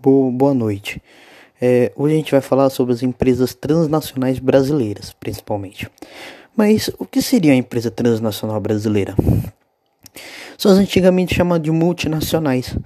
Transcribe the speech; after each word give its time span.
boa 0.00 0.54
noite. 0.54 1.02
É, 1.60 1.90
hoje 1.96 2.14
a 2.14 2.16
gente 2.16 2.30
vai 2.30 2.40
falar 2.40 2.70
sobre 2.70 2.94
as 2.94 3.02
empresas 3.02 3.52
transnacionais 3.52 4.38
brasileiras, 4.38 5.12
principalmente. 5.18 5.90
Mas 6.56 6.88
o 6.98 7.04
que 7.04 7.20
seria 7.20 7.52
a 7.52 7.56
empresa 7.56 7.90
transnacional 7.90 8.60
brasileira? 8.60 9.14
São 10.56 10.70
as 10.70 10.78
antigamente 10.78 11.34
chamadas 11.34 11.64
de 11.64 11.70
multinacionais. 11.70 12.76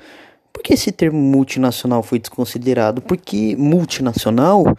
Por 0.53 0.63
que 0.63 0.75
esse 0.75 0.91
termo 0.91 1.19
multinacional 1.19 2.03
foi 2.03 2.19
desconsiderado? 2.19 3.03
Porque 3.03 3.57
multinacional 3.57 4.77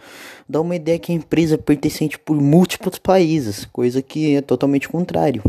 dá 0.48 0.60
uma 0.60 0.76
ideia 0.76 0.98
que 0.98 1.12
a 1.12 1.14
empresa 1.14 1.54
é 1.54 1.58
pertencente 1.58 2.18
por 2.18 2.40
múltiplos 2.40 2.98
países, 2.98 3.64
coisa 3.66 4.02
que 4.02 4.36
é 4.36 4.40
totalmente 4.40 4.88
contrário. 4.88 5.42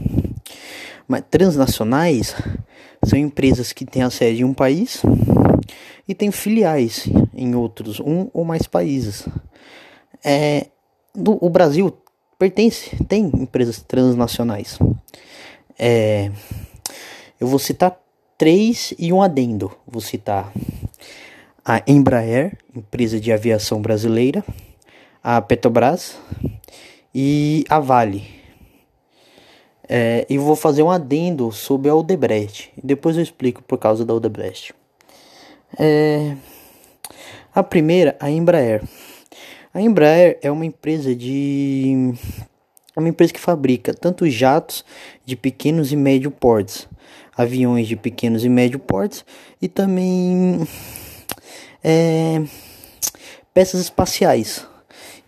Mas 1.07 1.23
transnacionais 1.29 2.35
são 3.03 3.17
empresas 3.17 3.71
que 3.71 3.85
têm 3.85 4.03
a 4.03 4.09
sede 4.09 4.41
em 4.41 4.45
um 4.45 4.53
país 4.53 5.01
e 6.07 6.13
têm 6.13 6.31
filiais 6.31 7.07
em 7.33 7.55
outros, 7.55 7.99
um 7.99 8.29
ou 8.33 8.43
mais 8.43 8.67
países. 8.67 9.27
É, 10.23 10.67
o 11.15 11.49
Brasil 11.49 11.95
pertence, 12.37 12.95
tem 13.05 13.25
empresas 13.25 13.81
transnacionais. 13.81 14.77
É, 15.77 16.31
eu 17.39 17.47
vou 17.47 17.59
citar 17.59 17.99
três 18.37 18.93
e 18.97 19.11
um 19.11 19.21
adendo. 19.21 19.71
Vou 19.87 20.01
citar 20.01 20.51
a 21.63 21.81
Embraer, 21.87 22.57
empresa 22.75 23.19
de 23.19 23.31
aviação 23.31 23.81
brasileira, 23.81 24.43
a 25.23 25.41
Petrobras 25.41 26.17
e 27.13 27.65
a 27.69 27.79
Vale, 27.79 28.23
é, 29.87 30.25
e 30.29 30.37
vou 30.37 30.55
fazer 30.55 30.83
um 30.83 30.91
adendo 30.91 31.51
sobre 31.51 31.89
a 31.89 31.95
Odebrecht. 31.95 32.71
Depois 32.83 33.17
eu 33.17 33.23
explico 33.23 33.63
por 33.63 33.77
causa 33.77 34.05
da 34.05 34.13
Odebrecht. 34.13 34.73
É, 35.77 36.35
a 37.53 37.63
primeira, 37.63 38.15
a 38.19 38.29
Embraer. 38.29 38.83
A 39.73 39.81
Embraer 39.81 40.39
é 40.41 40.49
uma 40.51 40.65
empresa 40.65 41.15
de 41.15 42.13
é 42.95 42.99
uma 42.99 43.09
empresa 43.09 43.33
que 43.33 43.39
fabrica 43.39 43.93
tanto 43.93 44.29
jatos 44.29 44.85
de 45.25 45.35
pequenos 45.35 45.91
e 45.91 45.97
médio 45.97 46.31
portes, 46.31 46.87
aviões 47.35 47.87
de 47.87 47.95
pequenos 47.97 48.45
e 48.45 48.49
médio 48.49 48.79
portes 48.79 49.25
e 49.61 49.67
também 49.67 50.65
é, 51.83 52.41
peças 53.53 53.81
espaciais 53.81 54.65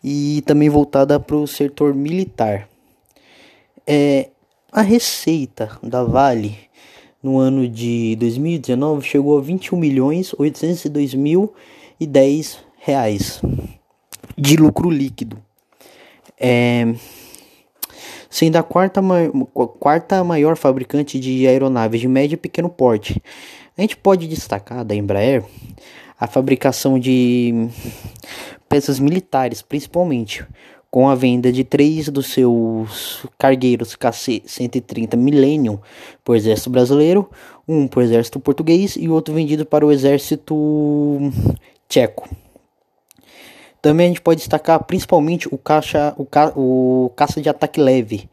e 0.02 0.42
também 0.46 0.70
voltada 0.70 1.20
para 1.20 1.36
o 1.36 1.46
setor 1.46 1.94
militar. 1.94 2.70
É, 3.86 4.30
a 4.72 4.82
receita 4.82 5.78
da 5.84 6.04
Vale 6.04 6.67
no 7.28 7.38
ano 7.40 7.68
de 7.68 8.16
2019 8.16 9.06
chegou 9.06 9.38
a 9.38 9.42
21 9.42 9.78
milhões 9.78 10.34
802 10.38 11.14
mil 11.14 11.54
e 12.00 12.08
10 12.08 12.60
reais 12.80 13.42
de 14.38 14.56
lucro 14.56 14.90
líquido. 14.90 15.38
É, 16.40 16.94
sendo 18.30 18.56
a 18.56 18.64
quarta, 18.64 19.02
quarta 19.78 20.24
maior 20.24 20.56
fabricante 20.56 21.20
de 21.20 21.46
aeronaves 21.46 22.00
de 22.00 22.08
médio 22.08 22.36
e 22.36 22.38
pequeno 22.38 22.70
porte. 22.70 23.22
A 23.78 23.82
gente 23.82 23.98
pode 23.98 24.26
destacar 24.26 24.86
da 24.86 24.96
Embraer 24.96 25.44
a 26.18 26.28
fabricação 26.28 26.98
de 26.98 27.68
peças 28.70 29.00
militares, 29.00 29.62
principalmente, 29.62 30.46
com 30.90 31.10
a 31.10 31.16
venda 31.16 31.52
de 31.52 31.64
três 31.64 32.10
dos 32.10 32.28
seus 32.28 33.26
cargueiros 33.38 33.96
KC-130 33.96 35.16
Millennium 35.16 35.80
para 36.24 36.32
o 36.32 36.36
exército 36.36 36.70
brasileiro, 36.70 37.30
um 37.68 37.88
para 37.88 38.00
o 38.00 38.04
exército 38.04 38.40
português 38.40 38.96
e 38.96 39.10
outro 39.10 39.34
vendido 39.34 39.66
para 39.66 39.86
o 39.86 39.92
exército 39.92 41.20
tcheco. 41.88 42.30
Também 43.82 44.06
a 44.06 44.10
gente 44.10 44.22
pode 44.22 44.40
destacar 44.40 44.84
principalmente 44.84 45.48
o, 45.54 45.58
caixa, 45.58 46.14
o, 46.18 46.26
ca, 46.26 46.52
o 46.56 47.12
caça 47.16 47.42
de 47.42 47.50
ataque 47.50 47.80
leve, 47.80 48.30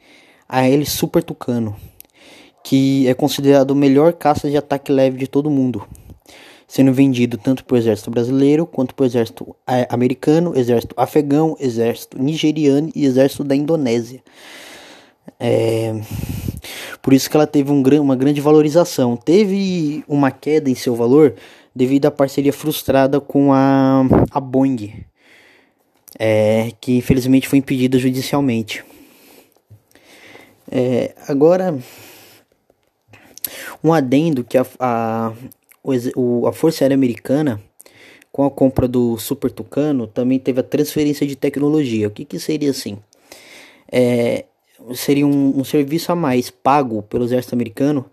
a 0.49 0.67
L 0.67 0.85
Super 0.87 1.23
Tucano, 1.23 1.77
que 2.63 3.07
é 3.07 3.15
considerado 3.15 3.73
o 3.73 3.77
melhor 3.77 4.13
caça 4.13 4.49
de 4.49 4.57
ataque 4.57 4.91
leve 4.91 5.19
de 5.19 5.27
todo 5.27 5.51
mundo 5.51 5.87
sendo 6.67 6.93
vendido 6.93 7.37
tanto 7.37 7.65
para 7.65 7.75
o 7.75 7.79
exército 7.79 8.11
brasileiro 8.11 8.67
quanto 8.67 8.95
para 8.95 9.05
o 9.05 9.07
exército 9.07 9.57
americano, 9.89 10.57
exército 10.57 10.95
afegão, 10.99 11.57
exército 11.61 12.21
nigeriano 12.21 12.91
e 12.95 13.05
exército 13.05 13.45
da 13.45 13.55
Indonésia. 13.55 14.23
É, 15.39 15.95
por 17.03 17.13
isso 17.13 17.29
que 17.29 17.37
ela 17.37 17.47
teve 17.47 17.71
um, 17.71 17.83
uma 18.01 18.17
grande 18.17 18.41
valorização. 18.41 19.17
Teve 19.17 20.05
uma 20.09 20.31
queda 20.31 20.71
em 20.71 20.75
seu 20.75 20.95
valor 20.95 21.35
devido 21.75 22.07
à 22.07 22.11
parceria 22.11 22.53
frustrada 22.53 23.21
com 23.21 23.53
a, 23.53 24.03
a 24.31 24.41
Boeing, 24.41 25.05
é, 26.19 26.73
que 26.81 26.97
infelizmente 26.97 27.49
foi 27.49 27.59
impedida 27.59 27.99
judicialmente. 27.99 28.85
É, 30.71 31.15
agora, 31.29 31.77
um 33.83 33.93
adendo 33.93 34.45
que 34.45 34.57
a, 34.57 34.67
a, 34.79 35.33
o, 36.17 36.47
a 36.47 36.53
Força 36.53 36.85
Aérea 36.85 36.95
Americana, 36.95 37.61
com 38.33 38.45
a 38.45 38.51
compra 38.51 38.89
do 38.89 39.19
Super 39.19 39.51
Tucano, 39.51 40.07
também 40.07 40.39
teve 40.39 40.61
a 40.61 40.65
transferência 40.65 41.27
de 41.27 41.37
tecnologia. 41.37 42.09
O 42.09 42.11
que, 42.11 42.25
que 42.25 42.39
seria 42.39 42.71
assim? 42.71 42.99
É, 43.93 44.47
seria 44.95 45.27
um, 45.27 45.61
um 45.61 45.65
serviço 45.65 46.11
a 46.11 46.17
mais 46.17 46.51
pago 46.51 47.03
pelo 47.03 47.25
exército 47.25 47.55
americano 47.55 48.07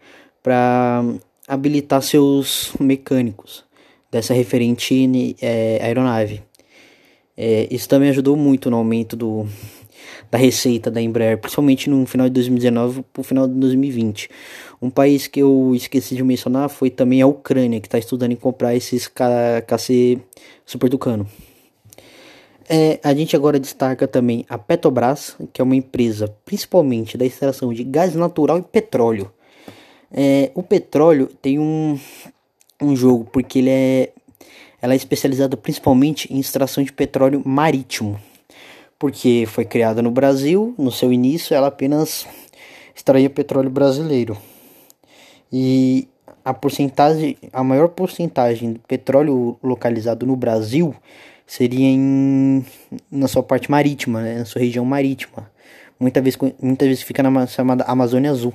para 0.44 1.04
habilitar 1.48 2.02
seus 2.02 2.74
mecânicos 2.80 3.64
dessa 4.12 4.34
referente 4.34 5.36
é, 5.42 5.80
aeronave. 5.82 6.44
É, 7.38 7.68
isso 7.72 7.88
também 7.88 8.10
ajudou 8.10 8.36
muito 8.36 8.70
no 8.70 8.78
aumento 8.78 9.16
do, 9.16 9.48
da 10.30 10.38
receita 10.38 10.90
da 10.90 11.02
Embraer, 11.02 11.38
principalmente 11.38 11.90
no 11.90 12.06
final 12.06 12.28
de 12.28 12.34
2019 12.34 13.04
para 13.12 13.20
o 13.20 13.24
final 13.24 13.48
de 13.48 13.54
2020. 13.56 14.30
Um 14.82 14.90
país 14.90 15.28
que 15.28 15.42
eu 15.42 15.74
esqueci 15.76 16.16
de 16.16 16.24
mencionar 16.24 16.70
foi 16.70 16.90
também 16.90 17.22
a 17.22 17.28
Ucrânia, 17.28 17.80
que 17.80 17.88
está 17.88 18.00
estudando 18.00 18.32
em 18.32 18.36
comprar 18.36 18.76
esses 18.76 19.08
KC 19.08 20.20
Super 20.66 20.90
Tucano. 20.90 21.28
É, 22.70 23.00
a 23.04 23.14
gente 23.14 23.36
agora 23.36 23.60
destaca 23.60 24.08
também 24.08 24.46
a 24.48 24.58
Petrobras, 24.58 25.36
que 25.52 25.62
é 25.62 25.64
uma 25.64 25.76
empresa 25.76 26.34
principalmente 26.46 27.18
da 27.18 27.26
extração 27.26 27.74
de 27.74 27.84
gás 27.84 28.16
natural 28.16 28.58
e 28.58 28.62
petróleo. 28.62 29.30
É, 30.10 30.52
o 30.56 30.64
petróleo 30.64 31.28
tem 31.42 31.60
um, 31.60 32.00
um 32.82 32.96
jogo 32.96 33.26
porque 33.26 33.60
ele 33.60 33.70
é, 33.70 34.14
ela 34.82 34.94
é 34.94 34.96
especializada 34.96 35.58
principalmente 35.58 36.34
em 36.34 36.40
extração 36.40 36.84
de 36.84 36.94
petróleo 36.94 37.42
marítimo 37.46 38.20
porque 39.02 39.46
foi 39.48 39.66
criada 39.66 40.00
no 40.00 40.12
Brasil, 40.12 40.76
no 40.78 40.92
seu 40.92 41.12
início 41.12 41.56
ela 41.56 41.70
apenas 41.70 42.28
extraía 42.96 43.32
petróleo 43.32 43.72
brasileiro. 43.72 44.38
E 45.52 46.08
a 46.46 46.54
porcentagem, 46.54 47.36
a 47.52 47.64
maior 47.64 47.90
porcentagem 47.90 48.74
de 48.74 48.80
petróleo 48.88 49.58
localizado 49.64 50.24
no 50.28 50.36
Brasil 50.36 50.94
seria 51.48 51.88
em, 51.88 52.64
na 53.12 53.28
sua 53.28 53.42
parte 53.42 53.72
marítima, 53.72 54.22
né, 54.22 54.38
na 54.38 54.46
sua 54.46 54.62
região 54.62 54.86
marítima. 54.86 55.50
Muitas 56.00 56.24
vezes, 56.24 56.40
muitas 56.62 56.88
vezes 56.88 57.04
fica 57.04 57.24
na 57.24 57.48
chamada 57.48 57.84
Amazônia 57.86 58.30
Azul. 58.30 58.54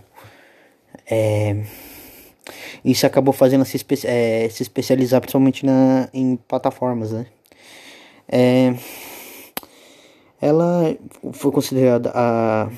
É, 1.10 1.64
isso 2.84 3.04
acabou 3.04 3.34
fazendo 3.34 3.64
se, 3.64 3.78
espe 3.78 3.98
é, 4.04 4.48
se 4.48 4.62
especializar 4.62 5.20
principalmente 5.20 5.66
na, 5.66 6.08
em 6.14 6.36
plataformas, 6.36 7.10
né? 7.10 7.26
É, 8.28 8.74
ela 10.40 10.96
foi 11.32 11.50
considerada 11.50 12.12
a 12.14 12.70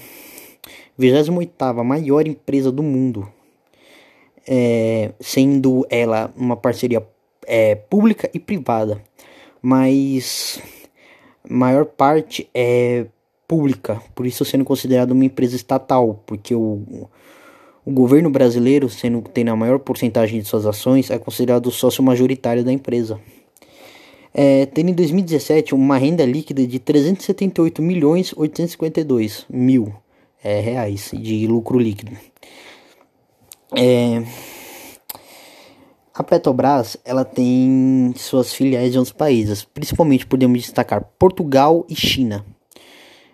28ª 0.98 1.82
maior 1.84 2.26
empresa 2.26 2.72
do 2.72 2.82
mundo, 2.82 3.28
é, 4.46 5.12
sendo 5.20 5.86
ela 5.90 6.32
uma 6.36 6.56
parceria 6.56 7.06
é, 7.46 7.74
pública 7.74 8.30
e 8.32 8.38
privada, 8.38 9.02
mas 9.60 10.60
maior 11.48 11.84
parte 11.84 12.48
é 12.54 13.06
pública, 13.46 14.00
por 14.14 14.26
isso 14.26 14.44
sendo 14.44 14.64
considerada 14.64 15.12
uma 15.12 15.24
empresa 15.24 15.56
estatal, 15.56 16.22
porque 16.26 16.54
o, 16.54 17.08
o 17.84 17.90
governo 17.90 18.28
brasileiro, 18.28 18.88
sendo 18.88 19.22
tendo 19.22 19.50
a 19.50 19.56
maior 19.56 19.78
porcentagem 19.78 20.40
de 20.40 20.46
suas 20.46 20.66
ações, 20.66 21.10
é 21.10 21.18
considerado 21.18 21.70
sócio 21.70 22.02
majoritário 22.02 22.62
da 22.62 22.72
empresa 22.72 23.18
é, 24.40 24.68
em 24.76 24.94
2017 24.94 25.74
uma 25.74 25.98
renda 25.98 26.24
líquida 26.24 26.64
de 26.64 26.78
378 26.78 27.82
milhões 27.82 28.32
852 28.36 29.44
mil 29.50 29.92
é, 30.44 30.60
reais 30.60 31.10
de 31.12 31.44
lucro 31.48 31.76
líquido. 31.76 32.12
É, 33.76 34.22
a 36.14 36.22
Petrobras 36.22 36.96
ela 37.04 37.24
tem 37.24 38.14
suas 38.16 38.54
filiais 38.54 38.94
em 38.94 38.98
outros 38.98 39.12
países, 39.12 39.64
principalmente 39.64 40.24
podemos 40.24 40.60
destacar 40.60 41.02
Portugal 41.18 41.84
e 41.88 41.96
China, 41.96 42.46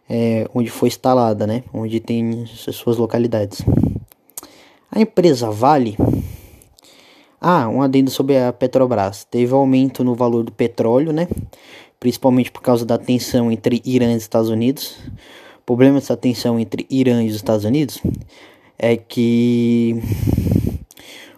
é, 0.09 0.49
onde 0.55 0.71
foi 0.71 0.89
instalada, 0.89 1.47
né, 1.47 1.65
onde 1.71 2.01
tem 2.01 2.47
suas 2.47 2.97
localidades. 2.97 3.61
A 4.91 5.03
empresa 5.03 5.51
Vale 5.51 5.99
Ah, 7.46 7.69
um 7.69 7.82
adendo 7.82 8.11
sobre 8.11 8.38
a 8.38 8.55
Petrobras. 8.55 9.25
Teve 9.31 9.52
aumento 9.52 10.02
no 10.02 10.14
valor 10.14 10.43
do 10.43 10.50
petróleo, 10.50 11.12
né? 11.12 11.29
Principalmente 12.00 12.50
por 12.50 12.62
causa 12.62 12.87
da 12.87 12.96
tensão 12.96 13.52
entre 13.52 13.82
Irã 13.85 14.14
e 14.14 14.17
Estados 14.17 14.49
Unidos. 14.49 14.96
O 15.58 15.67
problema 15.67 16.00
dessa 16.00 16.17
tensão 16.17 16.58
entre 16.58 16.87
Irã 16.88 17.23
e 17.23 17.29
os 17.29 17.37
Estados 17.37 17.67
Unidos 17.67 18.00
é 18.79 18.96
que 18.96 20.00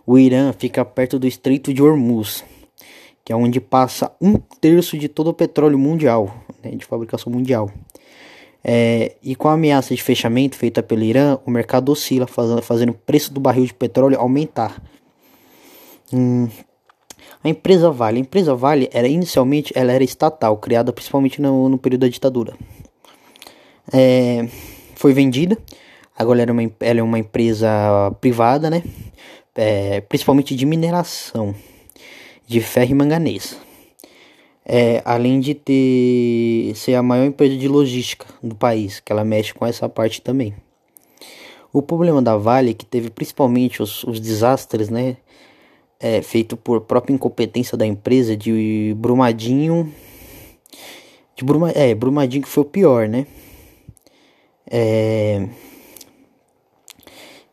o 0.06 0.16
Irã 0.16 0.52
fica 0.56 0.84
perto 0.84 1.18
do 1.18 1.26
Estreito 1.26 1.74
de 1.74 1.82
Hormuz, 1.82 2.44
que 3.24 3.32
é 3.32 3.36
onde 3.36 3.60
passa 3.60 4.12
um 4.20 4.34
terço 4.60 4.96
de 4.96 5.08
todo 5.08 5.30
o 5.30 5.34
petróleo 5.34 5.76
mundial, 5.76 6.32
né, 6.62 6.70
de 6.70 6.84
fabricação 6.84 7.32
mundial. 7.32 7.68
É, 8.62 9.16
e 9.20 9.34
com 9.34 9.48
a 9.48 9.54
ameaça 9.54 9.92
de 9.92 10.00
fechamento 10.04 10.54
feita 10.54 10.84
pelo 10.84 11.02
Irã, 11.02 11.36
o 11.44 11.50
mercado 11.50 11.90
oscila, 11.90 12.28
fazendo, 12.28 12.62
fazendo 12.62 12.90
o 12.90 12.94
preço 12.94 13.34
do 13.34 13.40
barril 13.40 13.66
de 13.66 13.74
petróleo 13.74 14.20
aumentar. 14.20 14.80
Hum, 16.12 16.48
a 17.42 17.48
empresa 17.48 17.90
Vale, 17.90 18.18
a 18.18 18.20
empresa 18.20 18.54
Vale 18.54 18.88
era 18.92 19.06
inicialmente 19.06 19.72
ela 19.76 19.92
era 19.92 20.02
estatal, 20.02 20.56
criada 20.58 20.92
principalmente 20.92 21.40
no, 21.40 21.68
no 21.68 21.78
período 21.78 22.02
da 22.02 22.08
ditadura. 22.08 22.54
É, 23.92 24.48
foi 24.94 25.12
vendida, 25.12 25.56
agora 26.16 26.42
ela 26.42 26.50
é, 26.50 26.52
uma, 26.52 26.72
ela 26.80 27.00
é 27.00 27.02
uma 27.02 27.18
empresa 27.18 27.68
privada, 28.20 28.68
né? 28.68 28.82
É, 29.54 30.00
principalmente 30.02 30.54
de 30.54 30.66
mineração 30.66 31.54
de 32.46 32.60
ferro 32.60 32.90
e 32.90 32.94
manganês. 32.94 33.56
É, 34.64 35.00
além 35.04 35.38
de 35.38 35.54
ter 35.54 36.74
ser 36.74 36.96
a 36.96 37.02
maior 37.02 37.24
empresa 37.24 37.56
de 37.56 37.68
logística 37.68 38.26
do 38.42 38.54
país, 38.54 38.98
que 38.98 39.12
ela 39.12 39.24
mexe 39.24 39.54
com 39.54 39.64
essa 39.64 39.88
parte 39.88 40.20
também. 40.20 40.54
O 41.72 41.80
problema 41.80 42.20
da 42.20 42.36
Vale 42.36 42.70
é 42.70 42.74
que 42.74 42.84
teve 42.84 43.10
principalmente 43.10 43.82
os, 43.82 44.02
os 44.02 44.18
desastres, 44.18 44.88
né, 44.88 45.16
é, 46.00 46.22
feito 46.22 46.56
por 46.56 46.82
própria 46.82 47.14
incompetência 47.14 47.76
da 47.76 47.86
empresa 47.86 48.36
de 48.36 48.94
Brumadinho, 48.98 49.92
de 51.34 51.44
Bruma, 51.44 51.70
é, 51.70 51.94
Brumadinho 51.94 52.42
que 52.42 52.48
foi 52.48 52.62
o 52.62 52.66
pior, 52.66 53.08
né? 53.08 53.26
É, 54.68 55.48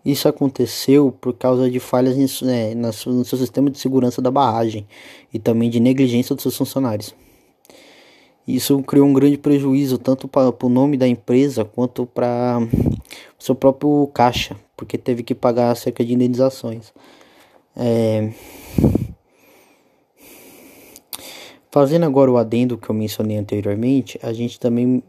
isso 0.06 0.28
aconteceu 0.28 1.12
por 1.12 1.34
causa 1.34 1.70
de 1.70 1.80
falhas 1.80 2.18
é, 2.44 2.76
no 2.76 2.92
seu 2.92 3.38
sistema 3.38 3.70
de 3.70 3.80
segurança 3.80 4.22
da 4.22 4.30
barragem 4.30 4.86
e 5.34 5.40
também 5.40 5.70
de 5.70 5.80
negligência 5.80 6.36
dos 6.36 6.44
seus 6.44 6.58
funcionários. 6.58 7.16
Isso 8.46 8.82
criou 8.84 9.08
um 9.08 9.14
grande 9.14 9.38
prejuízo 9.38 9.98
tanto 9.98 10.28
para 10.28 10.54
o 10.62 10.70
nome 10.70 10.98
da 10.98 11.08
empresa 11.08 11.64
quanto 11.64 12.06
para 12.06 12.60
o 13.40 13.44
seu 13.44 13.56
próprio 13.56 14.10
caixa, 14.14 14.58
porque 14.76 14.98
teve 14.98 15.24
que 15.24 15.34
pagar 15.34 15.74
cerca 15.78 16.04
de 16.04 16.14
indenizações. 16.14 16.92
É... 17.76 18.32
Fazendo 21.72 22.06
agora 22.06 22.32
o 22.32 22.38
adendo 22.38 22.78
que 22.78 22.90
eu 22.90 22.94
mencionei 22.96 23.38
anteriormente, 23.38 24.20
a 24.22 24.32
gente 24.32 24.60
também 24.60 25.02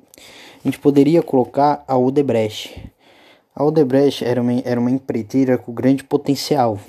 a 0.65 0.69
gente 0.69 0.79
poderia 0.79 1.23
colocar 1.23 1.85
a 1.87 1.95
Odebrecht. 1.95 2.91
A 3.55 3.63
Odebrecht 3.63 4.25
era 4.25 4.41
uma, 4.41 4.61
era 4.65 4.81
uma 4.81 4.91
empreiteira 4.91 5.59
com 5.59 5.75
grande 5.75 6.03
potencial. 6.03 6.81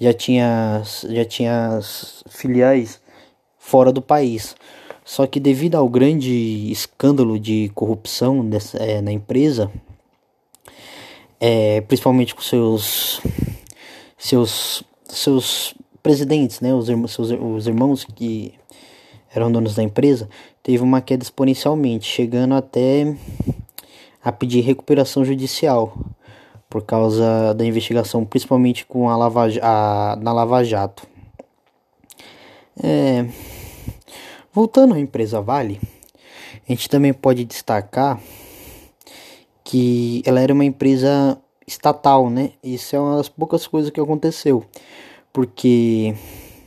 Já 0.00 0.14
tinha, 0.14 0.82
já 1.10 1.24
tinha 1.26 1.78
filiais 2.30 2.98
fora 3.58 3.92
do 3.92 4.00
país. 4.00 4.56
Só 5.04 5.26
que 5.26 5.38
devido 5.38 5.74
ao 5.74 5.90
grande 5.90 6.72
escândalo 6.72 7.38
de 7.38 7.70
corrupção 7.74 8.48
dessa, 8.48 8.78
é, 8.78 9.02
na 9.02 9.12
empresa, 9.12 9.70
é, 11.38 11.82
principalmente 11.82 12.34
com 12.34 12.40
seus 12.40 13.20
seus 14.20 14.84
seus 15.08 15.74
presidentes, 16.02 16.60
né, 16.60 16.72
os, 16.72 16.86
seus, 17.12 17.30
os 17.30 17.66
irmãos 17.66 18.04
que 18.04 18.54
eram 19.34 19.50
donos 19.50 19.74
da 19.74 19.82
empresa, 19.82 20.28
teve 20.62 20.82
uma 20.82 21.00
queda 21.00 21.22
exponencialmente, 21.22 22.06
chegando 22.06 22.54
até 22.54 23.16
a 24.22 24.30
pedir 24.30 24.60
recuperação 24.60 25.24
judicial 25.24 25.96
por 26.68 26.82
causa 26.82 27.52
da 27.54 27.64
investigação, 27.64 28.24
principalmente 28.24 28.86
com 28.86 29.08
a 29.08 29.16
Lava, 29.16 29.48
a, 29.60 30.16
na 30.20 30.32
Lava 30.32 30.62
Jato. 30.64 31.06
É, 32.82 33.26
voltando 34.52 34.94
à 34.94 35.00
empresa 35.00 35.40
Vale, 35.40 35.80
a 36.68 36.72
gente 36.72 36.88
também 36.88 37.12
pode 37.12 37.44
destacar 37.44 38.20
que 39.64 40.22
ela 40.24 40.40
era 40.40 40.52
uma 40.52 40.64
empresa 40.64 41.38
estatal, 41.70 42.28
né? 42.28 42.50
Isso 42.62 42.94
é 42.94 43.00
uma 43.00 43.16
das 43.16 43.28
poucas 43.28 43.66
coisas 43.66 43.90
que 43.90 44.00
aconteceu, 44.00 44.64
porque 45.32 46.14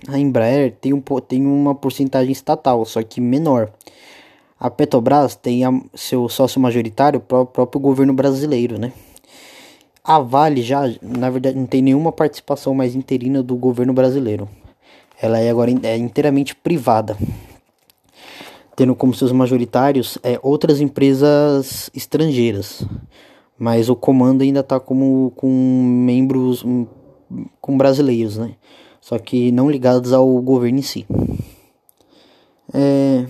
a 0.07 0.17
Embraer 0.17 0.73
tem, 0.79 0.93
um, 0.93 1.01
tem 1.01 1.45
uma 1.45 1.75
porcentagem 1.75 2.31
estatal, 2.31 2.83
só 2.85 3.03
que 3.03 3.21
menor. 3.21 3.71
A 4.59 4.69
Petrobras 4.69 5.35
tem 5.35 5.65
a, 5.65 5.71
seu 5.93 6.29
sócio 6.29 6.59
majoritário 6.59 7.21
o 7.29 7.45
próprio 7.45 7.81
governo 7.81 8.13
brasileiro, 8.13 8.79
né? 8.79 8.93
A 10.03 10.19
Vale 10.19 10.61
já, 10.61 10.81
na 11.01 11.29
verdade, 11.29 11.57
não 11.57 11.65
tem 11.65 11.81
nenhuma 11.81 12.11
participação 12.11 12.73
mais 12.73 12.95
interina 12.95 13.41
do 13.41 13.55
governo 13.55 13.93
brasileiro. 13.93 14.49
Ela 15.21 15.39
é 15.39 15.49
agora 15.49 15.71
é 15.83 15.97
inteiramente 15.97 16.55
privada, 16.55 17.17
tendo 18.75 18.95
como 18.95 19.13
seus 19.13 19.31
majoritários 19.31 20.17
é, 20.23 20.37
outras 20.41 20.81
empresas 20.81 21.89
estrangeiras 21.93 22.85
mas 23.57 23.89
o 23.89 23.95
comando 23.95 24.41
ainda 24.41 24.61
está 24.61 24.79
como 24.79 25.31
com 25.35 25.49
membros 25.49 26.63
hum, 26.63 26.85
com 27.61 27.77
brasileiros, 27.77 28.37
né? 28.37 28.55
Só 28.99 29.19
que 29.19 29.51
não 29.51 29.69
ligados 29.69 30.13
ao 30.13 30.27
governo 30.41 30.79
em 30.79 30.81
si. 30.81 31.05
É... 32.73 33.25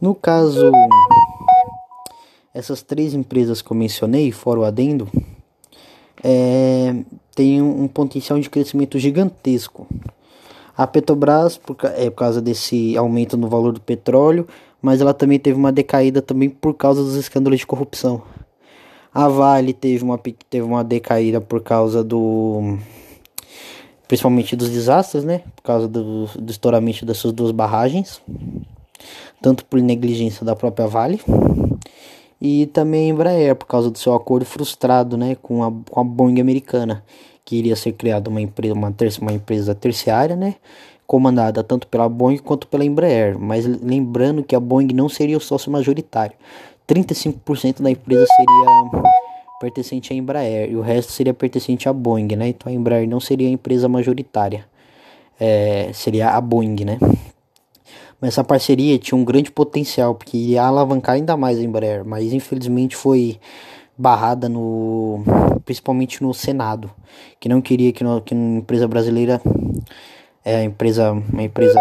No 0.00 0.14
caso, 0.14 0.70
essas 2.52 2.82
três 2.82 3.14
empresas 3.14 3.62
que 3.62 3.70
eu 3.70 3.76
mencionei, 3.76 4.32
fora 4.32 4.60
o 4.60 4.64
adendo, 4.64 5.08
é... 6.22 6.94
tem 7.34 7.62
um 7.62 7.88
potencial 7.88 8.38
de 8.40 8.50
crescimento 8.50 8.98
gigantesco. 8.98 9.86
A 10.76 10.86
Petrobras, 10.86 11.56
por, 11.56 11.76
é, 11.96 12.10
por 12.10 12.16
causa 12.16 12.42
desse 12.42 12.96
aumento 12.98 13.36
no 13.36 13.48
valor 13.48 13.72
do 13.72 13.80
petróleo, 13.80 14.46
mas 14.80 15.00
ela 15.00 15.14
também 15.14 15.38
teve 15.38 15.58
uma 15.58 15.72
decaída 15.72 16.20
também 16.22 16.48
por 16.48 16.74
causa 16.74 17.02
dos 17.02 17.14
escândalos 17.14 17.60
de 17.60 17.66
corrupção. 17.66 18.22
A 19.12 19.28
Vale 19.28 19.72
teve 19.72 20.04
uma, 20.04 20.20
teve 20.50 20.66
uma 20.66 20.84
decaída 20.84 21.40
por 21.40 21.62
causa 21.62 22.04
do. 22.04 22.78
Principalmente 24.06 24.54
dos 24.54 24.68
desastres, 24.68 25.24
né? 25.24 25.40
Por 25.56 25.62
causa 25.62 25.88
do, 25.88 26.26
do 26.26 26.50
estouramento 26.50 27.06
dessas 27.06 27.32
duas 27.32 27.50
barragens. 27.50 28.20
Tanto 29.40 29.64
por 29.64 29.80
negligência 29.80 30.44
da 30.44 30.54
própria 30.54 30.86
Vale. 30.86 31.18
E 32.38 32.66
também 32.66 33.06
a 33.06 33.14
Embraer, 33.14 33.56
por 33.56 33.66
causa 33.66 33.90
do 33.90 33.98
seu 33.98 34.12
acordo 34.12 34.44
frustrado 34.44 35.16
né, 35.16 35.34
com, 35.40 35.64
a, 35.64 35.72
com 35.90 35.98
a 35.98 36.04
Boeing 36.04 36.38
americana. 36.38 37.02
Que 37.42 37.56
iria 37.56 37.74
ser 37.74 37.92
criada 37.92 38.28
uma 38.28 38.42
empresa, 38.42 38.74
uma, 38.74 38.92
terça, 38.92 39.20
uma 39.22 39.32
empresa 39.32 39.74
terciária, 39.74 40.36
né? 40.36 40.56
Comandada 41.06 41.62
tanto 41.62 41.86
pela 41.86 42.08
Boeing 42.08 42.38
quanto 42.38 42.66
pela 42.66 42.84
Embraer, 42.84 43.38
mas 43.38 43.64
lembrando 43.64 44.42
que 44.42 44.56
a 44.56 44.60
Boeing 44.60 44.92
não 44.92 45.08
seria 45.08 45.36
o 45.36 45.40
sócio 45.40 45.70
majoritário. 45.70 46.36
35% 46.88 47.82
da 47.82 47.90
empresa 47.90 48.26
seria 48.26 49.02
pertencente 49.60 50.12
à 50.12 50.16
Embraer 50.16 50.70
e 50.70 50.76
o 50.76 50.80
resto 50.80 51.12
seria 51.12 51.32
pertencente 51.32 51.88
à 51.88 51.92
Boeing, 51.92 52.36
né? 52.36 52.48
Então 52.48 52.70
a 52.70 52.74
Embraer 52.74 53.08
não 53.08 53.20
seria 53.20 53.48
a 53.48 53.50
empresa 53.50 53.88
majoritária, 53.88 54.66
é, 55.38 55.90
seria 55.92 56.30
a 56.30 56.40
Boeing, 56.40 56.84
né? 56.84 56.98
Mas 58.20 58.28
essa 58.28 58.44
parceria 58.44 58.98
tinha 58.98 59.16
um 59.16 59.24
grande 59.24 59.50
potencial 59.50 60.14
porque 60.14 60.36
ia 60.36 60.62
alavancar 60.62 61.16
ainda 61.16 61.36
mais 61.36 61.58
a 61.58 61.62
Embraer, 61.62 62.04
mas 62.04 62.32
infelizmente 62.32 62.96
foi 62.96 63.38
barrada 63.96 64.48
no 64.48 65.22
principalmente 65.64 66.22
no 66.22 66.32
Senado, 66.32 66.90
que 67.40 67.48
não 67.48 67.60
queria 67.60 67.92
que, 67.92 68.04
no, 68.04 68.20
que 68.20 68.34
uma 68.34 68.58
empresa 68.58 68.86
brasileira 68.86 69.40
é 70.46 70.62
empresa, 70.62 71.10
uma 71.10 71.42
empresa 71.42 71.78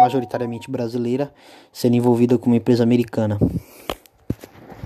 majoritariamente 0.00 0.68
brasileira 0.68 1.32
sendo 1.72 1.94
envolvida 1.94 2.36
com 2.36 2.50
uma 2.50 2.56
empresa 2.56 2.82
americana. 2.82 3.38